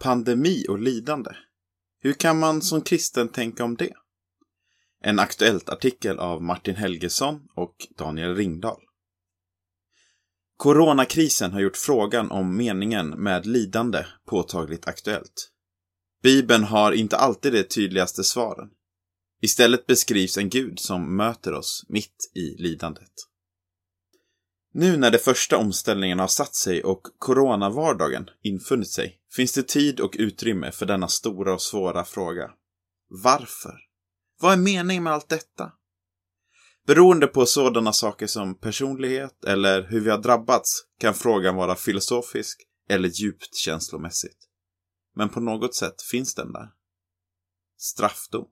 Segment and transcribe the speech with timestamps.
[0.00, 1.30] Pandemi och lidande.
[2.00, 3.92] Hur kan man som kristen tänka om det?
[5.02, 8.82] En aktuellt artikel av Martin Helgesson och Daniel Ringdahl.
[10.56, 15.50] Coronakrisen har gjort frågan om meningen med lidande påtagligt aktuellt.
[16.22, 18.68] Bibeln har inte alltid de tydligaste svaren.
[19.42, 23.12] Istället beskrivs en gud som möter oss mitt i lidandet.
[24.72, 30.00] Nu när de första omställningarna har satt sig och coronavardagen infunnit sig finns det tid
[30.00, 32.50] och utrymme för denna stora och svåra fråga.
[33.08, 33.78] Varför?
[34.40, 35.72] Vad är meningen med allt detta?
[36.86, 42.62] Beroende på sådana saker som personlighet eller hur vi har drabbats kan frågan vara filosofisk
[42.88, 44.38] eller djupt känslomässigt.
[45.16, 46.68] Men på något sätt finns den där.
[47.78, 48.46] Straffdom.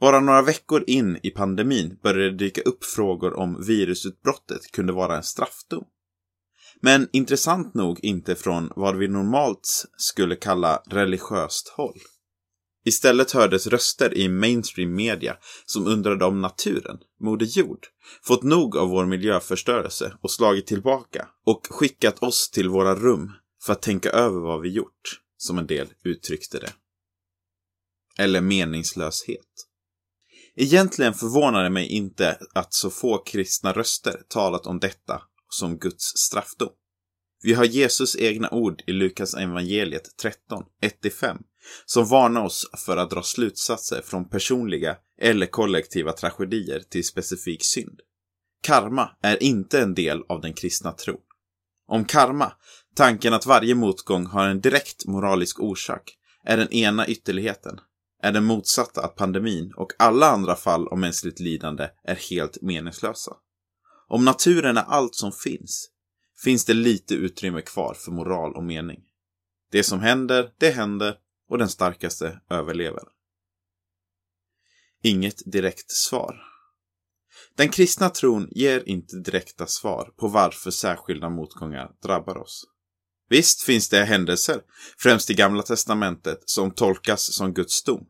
[0.00, 5.16] Bara några veckor in i pandemin började det dyka upp frågor om virusutbrottet kunde vara
[5.16, 5.84] en straffdom.
[6.80, 11.98] Men intressant nog inte från vad vi normalt skulle kalla religiöst håll.
[12.84, 17.86] Istället hördes röster i mainstream media som undrade om naturen, Moder Jord,
[18.22, 23.32] fått nog av vår miljöförstörelse och slagit tillbaka och skickat oss till våra rum
[23.62, 26.72] för att tänka över vad vi gjort, som en del uttryckte det.
[28.18, 29.46] Eller meningslöshet.
[30.56, 36.04] Egentligen förvånar det mig inte att så få kristna röster talat om detta som Guds
[36.04, 36.72] straffdom.
[37.42, 40.64] Vi har Jesus egna ord i Lukas evangeliet 13,
[41.02, 41.38] 1-5,
[41.86, 48.00] som varnar oss för att dra slutsatser från personliga eller kollektiva tragedier till specifik synd.
[48.62, 51.20] Karma är inte en del av den kristna tron.
[51.88, 52.52] Om karma,
[52.94, 57.80] tanken att varje motgång har en direkt moralisk orsak, är den ena ytterligheten,
[58.22, 63.32] är den motsatta att pandemin och alla andra fall av mänskligt lidande är helt meningslösa.
[64.08, 65.90] Om naturen är allt som finns,
[66.44, 69.00] finns det lite utrymme kvar för moral och mening.
[69.70, 71.16] Det som händer, det händer
[71.48, 73.02] och den starkaste överlever.
[75.02, 76.42] Inget direkt svar.
[77.56, 82.64] Den kristna tron ger inte direkta svar på varför särskilda motgångar drabbar oss.
[83.28, 84.60] Visst finns det händelser,
[84.98, 88.06] främst i Gamla Testamentet, som tolkas som Guds dom.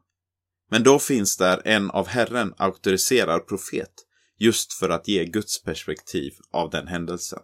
[0.70, 3.92] Men då finns där en av Herren auktoriserad profet
[4.38, 7.40] just för att ge Guds perspektiv av den händelsen.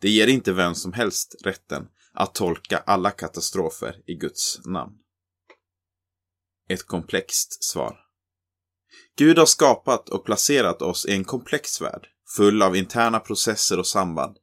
[0.00, 4.94] Det ger inte vem som helst rätten att tolka alla katastrofer i Guds namn.
[6.68, 8.00] Ett komplext svar.
[9.16, 13.86] Gud har skapat och placerat oss i en komplex värld, full av interna processer och
[13.86, 14.36] samband.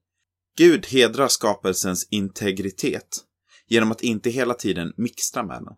[0.57, 3.17] Gud hedrar skapelsens integritet
[3.67, 5.75] genom att inte hela tiden mixtra med den.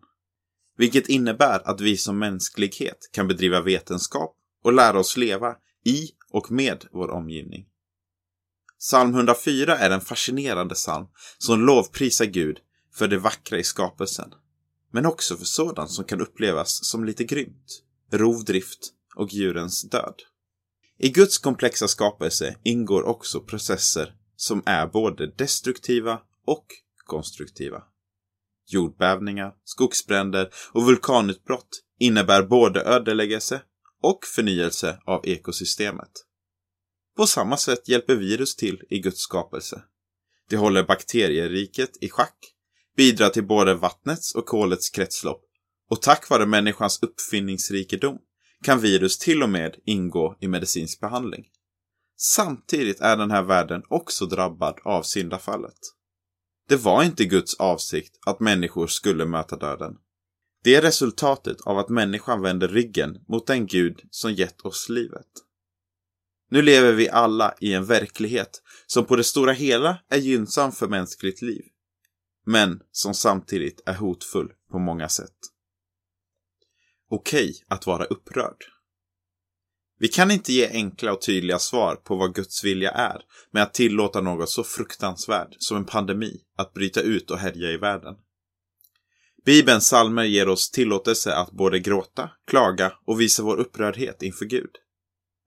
[0.78, 5.56] Vilket innebär att vi som mänsklighet kan bedriva vetenskap och lära oss leva
[5.86, 7.66] i och med vår omgivning.
[8.80, 11.08] Psalm 104 är en fascinerande psalm
[11.38, 12.60] som lovprisar Gud
[12.94, 14.34] för det vackra i skapelsen.
[14.92, 18.80] Men också för sådant som kan upplevas som lite grymt, rovdrift
[19.16, 20.16] och djurens död.
[21.00, 26.66] I Guds komplexa skapelse ingår också processer som är både destruktiva och
[27.06, 27.84] konstruktiva.
[28.68, 33.62] Jordbävningar, skogsbränder och vulkanutbrott innebär både ödeläggelse
[34.02, 36.12] och förnyelse av ekosystemet.
[37.18, 39.82] På samma sätt hjälper virus till i Guds skapelse.
[40.50, 42.38] Det håller bakterieriket i schack,
[42.98, 45.44] bidrar till både vattnets och kolets kretslopp
[45.90, 48.18] och tack vare människans uppfinningsrikedom
[48.64, 51.46] kan virus till och med ingå i medicinsk behandling.
[52.18, 55.80] Samtidigt är den här världen också drabbad av syndafallet.
[56.70, 59.94] Det var inte Guds avsikt att människor skulle möta döden.
[60.64, 65.28] Det är resultatet av att människan vänder ryggen mot den Gud som gett oss livet.
[66.50, 70.88] Nu lever vi alla i en verklighet som på det stora hela är gynnsam för
[70.88, 71.64] mänskligt liv,
[72.46, 75.36] men som samtidigt är hotfull på många sätt.
[77.10, 78.66] Okej att vara upprörd.
[80.00, 83.22] Vi kan inte ge enkla och tydliga svar på vad Guds vilja är
[83.52, 87.78] med att tillåta något så fruktansvärt som en pandemi att bryta ut och härja i
[87.78, 88.16] världen.
[89.46, 94.72] Bibelns psalmer ger oss tillåtelse att både gråta, klaga och visa vår upprördhet inför Gud.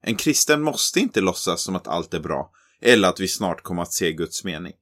[0.01, 2.51] En kristen måste inte låtsas som att allt är bra
[2.81, 4.73] eller att vi snart kommer att se Guds mening.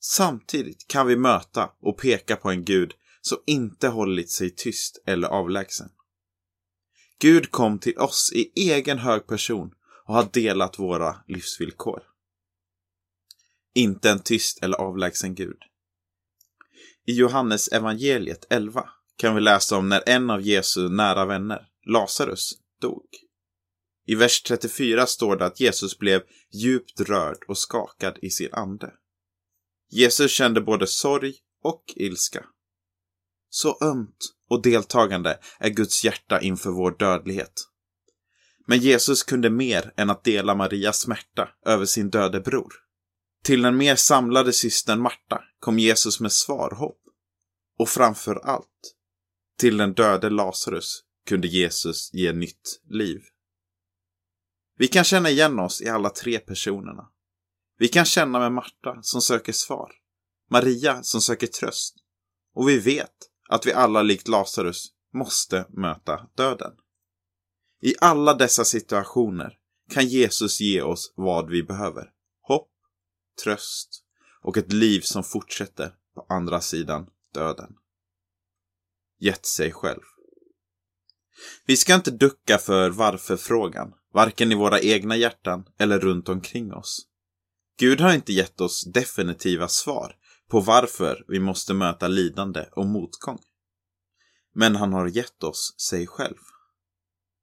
[0.00, 5.28] Samtidigt kan vi möta och peka på en Gud som inte hållit sig tyst eller
[5.28, 5.88] avlägsen.
[7.18, 9.74] Gud kom till oss i egen hög person
[10.06, 12.02] och har delat våra livsvillkor.
[13.74, 15.58] Inte en tyst eller avlägsen Gud.
[17.06, 22.52] I Johannes evangeliet 11 kan vi läsa om när en av Jesu nära vänner, Lazarus,
[22.80, 23.06] dog.
[24.06, 26.22] I vers 34 står det att Jesus blev
[26.52, 28.92] djupt rörd och skakad i sin ande.
[29.90, 32.44] Jesus kände både sorg och ilska.
[33.50, 37.52] Så ömt och deltagande är Guds hjärta inför vår dödlighet.
[38.66, 42.72] Men Jesus kunde mer än att dela Marias smärta över sin döde bror.
[43.44, 46.98] Till den mer samlade systern Marta kom Jesus med svarhopp.
[47.78, 48.94] Och framför allt,
[49.58, 53.20] till den döde Lazarus kunde Jesus ge nytt liv.
[54.82, 57.08] Vi kan känna igen oss i alla tre personerna.
[57.78, 59.92] Vi kan känna med Marta som söker svar,
[60.50, 61.94] Maria som söker tröst
[62.54, 63.14] och vi vet
[63.48, 66.72] att vi alla likt Lazarus måste möta döden.
[67.82, 69.58] I alla dessa situationer
[69.90, 72.10] kan Jesus ge oss vad vi behöver.
[72.40, 72.70] Hopp,
[73.44, 74.04] tröst
[74.42, 77.74] och ett liv som fortsätter på andra sidan döden.
[79.18, 80.02] Gett sig själv.
[81.66, 87.06] Vi ska inte ducka för varför-frågan, varken i våra egna hjärtan eller runt omkring oss.
[87.78, 90.16] Gud har inte gett oss definitiva svar
[90.50, 93.38] på varför vi måste möta lidande och motgång.
[94.54, 96.36] Men han har gett oss sig själv.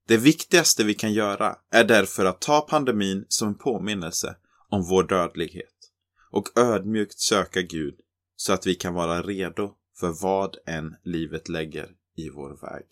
[0.08, 4.36] Det viktigaste vi kan göra är därför att ta pandemin som en påminnelse
[4.70, 5.92] om vår dödlighet
[6.32, 7.96] och ödmjukt söka Gud
[8.36, 12.86] så att vi kan vara redo för vad än livet lägger i vår väg.